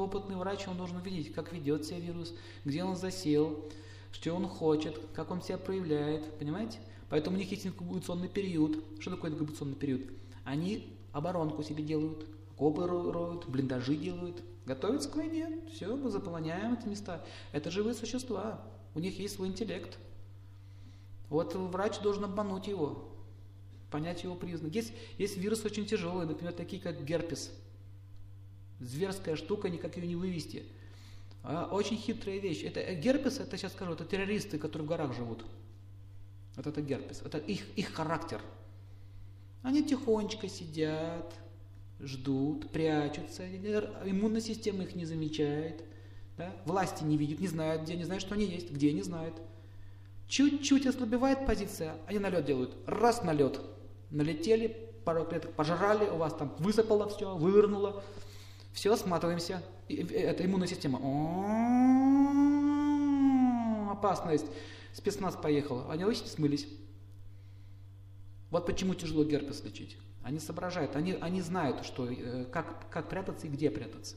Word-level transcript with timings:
опытный 0.00 0.36
врач, 0.36 0.66
он 0.68 0.76
должен 0.76 1.00
видеть, 1.00 1.32
как 1.32 1.52
ведет 1.52 1.84
себя 1.84 1.98
вирус, 1.98 2.34
где 2.64 2.84
он 2.84 2.96
засел, 2.96 3.64
что 4.12 4.34
он 4.34 4.46
хочет, 4.48 5.00
как 5.14 5.30
он 5.30 5.42
себя 5.42 5.58
проявляет, 5.58 6.38
понимаете? 6.38 6.78
Поэтому 7.08 7.36
у 7.36 7.38
них 7.38 7.50
есть 7.50 7.66
инкубационный 7.66 8.28
период. 8.28 8.82
Что 8.98 9.10
такое 9.10 9.30
инкубационный 9.30 9.74
период? 9.74 10.02
Они 10.44 10.96
оборонку 11.12 11.62
себе 11.62 11.82
делают, 11.82 12.24
окопы 12.54 12.86
роют, 12.86 13.48
блиндажи 13.48 13.96
делают, 13.96 14.42
готовятся 14.64 15.08
к 15.08 15.16
войне. 15.16 15.60
Все, 15.74 15.94
мы 15.94 16.10
заполняем 16.10 16.74
эти 16.74 16.86
места. 16.88 17.24
Это 17.52 17.70
живые 17.70 17.94
существа, 17.94 18.62
у 18.94 19.00
них 19.00 19.18
есть 19.18 19.34
свой 19.36 19.48
интеллект. 19.48 19.98
Вот 21.28 21.54
врач 21.54 22.00
должен 22.00 22.24
обмануть 22.24 22.66
его, 22.66 23.08
понять 23.90 24.22
его 24.22 24.34
признаки. 24.34 24.76
Есть, 24.76 24.92
есть 25.18 25.36
вирусы 25.36 25.66
очень 25.66 25.86
тяжелые, 25.86 26.26
например, 26.26 26.52
такие 26.52 26.80
как 26.80 27.04
герпес. 27.04 27.50
Зверская 28.82 29.36
штука, 29.36 29.68
никак 29.68 29.96
ее 29.96 30.06
не 30.06 30.16
вывести. 30.16 30.64
А, 31.44 31.68
очень 31.70 31.96
хитрая 31.96 32.38
вещь. 32.38 32.62
Это 32.64 32.80
э, 32.80 33.00
герпес, 33.00 33.40
это 33.40 33.56
сейчас 33.56 33.72
скажу, 33.72 33.92
это 33.92 34.04
террористы, 34.04 34.58
которые 34.58 34.86
в 34.86 34.88
горах 34.88 35.14
живут. 35.14 35.44
Вот 36.56 36.66
это 36.66 36.82
герпес, 36.82 37.22
это 37.24 37.38
их, 37.38 37.62
их 37.76 37.92
характер. 37.92 38.40
Они 39.62 39.82
тихонечко 39.82 40.48
сидят, 40.48 41.32
ждут, 42.00 42.70
прячутся, 42.70 43.44
иммунная 43.48 44.40
система 44.40 44.82
их 44.82 44.94
не 44.94 45.04
замечает, 45.04 45.84
да? 46.36 46.54
власти 46.64 47.04
не 47.04 47.16
видят, 47.16 47.38
не 47.38 47.48
знают, 47.48 47.82
где, 47.82 47.96
не 47.96 48.04
знают, 48.04 48.22
что 48.22 48.34
они 48.34 48.44
есть, 48.44 48.70
где 48.70 48.92
не 48.92 49.02
знают. 49.02 49.34
Чуть-чуть 50.26 50.86
ослабевает 50.86 51.46
позиция, 51.46 51.94
они 52.06 52.18
налет 52.18 52.44
делают. 52.44 52.74
Раз 52.86 53.22
налет, 53.22 53.60
налетели, 54.10 54.76
пару 55.04 55.24
клеток 55.24 55.52
пожрали, 55.52 56.08
у 56.08 56.16
вас 56.16 56.34
там 56.34 56.54
высыпало 56.58 57.08
все, 57.08 57.36
вывернуло. 57.36 58.02
Все, 58.72 58.96
сматываемся. 58.96 59.62
Это 59.88 60.44
иммунная 60.44 60.68
система. 60.68 60.98
Опасность. 63.90 64.46
Спецназ 64.92 65.36
поехал. 65.36 65.90
Они 65.90 66.04
лычки 66.04 66.28
смылись. 66.28 66.66
Вот 68.50 68.66
почему 68.66 68.94
тяжело 68.94 69.24
герпес 69.24 69.64
лечить. 69.64 69.96
Они 70.22 70.38
соображают, 70.38 70.94
они, 70.94 71.12
они 71.20 71.40
знают, 71.40 71.84
что, 71.84 72.06
э, 72.08 72.44
как, 72.44 72.88
как 72.90 73.08
прятаться 73.08 73.46
и 73.46 73.50
где 73.50 73.70
прятаться. 73.70 74.14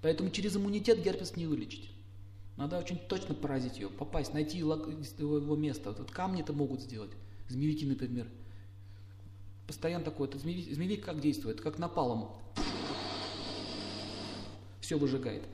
Поэтому 0.00 0.30
через 0.30 0.56
иммунитет 0.56 1.02
герпес 1.02 1.36
не 1.36 1.46
вылечить. 1.46 1.90
Надо 2.56 2.78
очень 2.78 2.98
точно 2.98 3.34
поразить 3.34 3.78
ее, 3.78 3.88
попасть, 3.88 4.32
найти 4.32 4.58
его 4.58 5.56
место. 5.56 5.92
Вот 5.92 6.10
камни 6.10 6.42
это 6.42 6.52
могут 6.52 6.80
сделать. 6.80 7.10
Змеевики, 7.48 7.86
например. 7.86 8.28
Постоянно 9.66 10.04
такое. 10.04 10.28
Это 10.28 10.38
змеевик, 10.38 10.74
змеевик 10.74 11.04
как 11.04 11.20
действует? 11.20 11.60
Как 11.60 11.78
напалом. 11.78 12.32
Все 14.90 14.98
выжигает. 14.98 15.44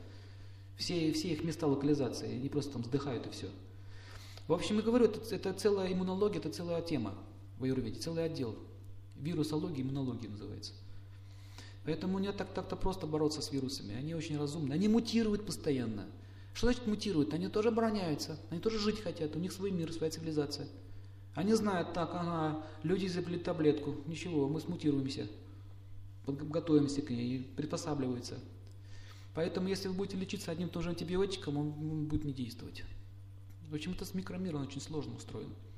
Все, 0.79 1.13
все 1.13 1.29
их 1.35 1.45
места 1.45 1.67
локализации. 1.67 2.37
Они 2.37 2.49
просто 2.49 2.73
там 2.73 2.81
вздыхают 2.81 3.27
и 3.27 3.31
все. 3.31 3.51
В 4.49 4.55
общем, 4.55 4.77
я 4.77 4.83
говорю, 4.83 5.05
это, 5.05 5.21
это 5.35 5.53
целая 5.53 5.93
иммунология, 5.93 6.39
это 6.39 6.49
целая 6.49 6.81
тема 6.81 7.13
в 7.59 7.65
аюрведе, 7.65 8.01
целый 8.01 8.25
отдел. 8.25 8.57
Вирусология, 9.17 9.85
иммунология 9.85 10.31
называется. 10.31 10.73
Поэтому 11.85 12.19
не 12.19 12.33
так, 12.33 12.55
так-то 12.55 12.77
просто 12.77 13.07
бороться 13.07 13.43
с 13.43 13.53
вирусами. 13.53 13.95
Они 13.95 14.15
очень 14.15 14.39
разумны. 14.39 14.73
Они 14.73 14.89
мутируют 14.89 15.45
постоянно. 15.45 16.07
Что 16.55 16.69
значит 16.69 16.87
мутируют? 16.87 17.35
Они 17.35 17.49
тоже 17.49 17.69
обороняются, 17.69 18.39
они 18.49 18.59
тоже 18.59 18.79
жить 18.79 19.03
хотят, 19.03 19.37
у 19.37 19.39
них 19.39 19.53
свой 19.53 19.71
мир, 19.71 19.93
своя 19.93 20.11
цивилизация. 20.11 20.67
Они 21.35 21.53
знают, 21.53 21.93
так, 21.93 22.09
ага, 22.15 22.65
люди 22.83 23.05
изобрели 23.05 23.39
таблетку, 23.39 23.97
ничего, 24.07 24.49
мы 24.49 24.63
смутируемся, 24.63 25.29
готовимся 26.27 27.03
к 27.03 27.11
ней, 27.11 27.47
приспосабливаются. 27.55 28.39
Поэтому, 29.37 29.69
если 29.69 29.89
вы 29.89 29.95
будете 29.95 30.17
лечиться 30.17 30.51
одним 30.51 30.69
и 30.69 30.71
тем 30.71 30.81
же 30.81 30.89
антибиотиком, 30.89 31.59
он 31.59 32.07
будет 32.07 32.25
не 32.25 32.33
действовать. 32.33 32.85
В 33.69 33.75
общем, 33.75 33.93
это 33.93 34.07
с 34.07 34.15
микромиром 34.15 34.63
очень 34.63 34.81
сложно 34.81 35.15
устроен. 35.15 35.55